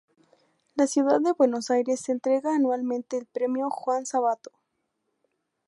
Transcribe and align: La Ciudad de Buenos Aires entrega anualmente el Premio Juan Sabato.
La 0.73 0.87
Ciudad 0.87 1.19
de 1.21 1.31
Buenos 1.33 1.69
Aires 1.69 2.09
entrega 2.09 2.55
anualmente 2.55 3.19
el 3.19 3.27
Premio 3.27 3.69
Juan 3.69 4.07
Sabato. 4.07 4.51